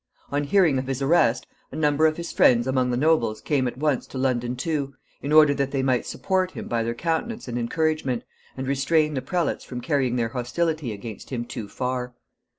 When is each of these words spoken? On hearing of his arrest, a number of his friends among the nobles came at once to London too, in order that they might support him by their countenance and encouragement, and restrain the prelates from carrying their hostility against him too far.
On 0.31 0.45
hearing 0.45 0.79
of 0.79 0.87
his 0.87 0.99
arrest, 0.99 1.45
a 1.71 1.75
number 1.75 2.07
of 2.07 2.17
his 2.17 2.31
friends 2.31 2.65
among 2.65 2.89
the 2.89 2.97
nobles 2.97 3.39
came 3.39 3.67
at 3.67 3.77
once 3.77 4.07
to 4.07 4.17
London 4.17 4.55
too, 4.55 4.95
in 5.21 5.31
order 5.31 5.53
that 5.53 5.69
they 5.69 5.83
might 5.83 6.07
support 6.07 6.49
him 6.53 6.67
by 6.67 6.81
their 6.81 6.95
countenance 6.95 7.47
and 7.47 7.55
encouragement, 7.55 8.23
and 8.57 8.65
restrain 8.65 9.13
the 9.13 9.21
prelates 9.21 9.63
from 9.63 9.79
carrying 9.79 10.15
their 10.15 10.29
hostility 10.29 10.91
against 10.91 11.29
him 11.29 11.45
too 11.45 11.67
far. 11.69 12.15